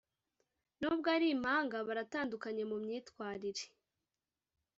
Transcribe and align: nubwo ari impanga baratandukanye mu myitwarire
nubwo 0.79 1.07
ari 1.15 1.27
impanga 1.35 1.77
baratandukanye 1.87 2.63
mu 2.71 2.77
myitwarire 2.83 3.65